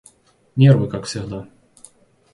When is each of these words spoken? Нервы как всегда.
Нервы 0.55 0.87
как 0.89 1.03
всегда. 1.05 1.47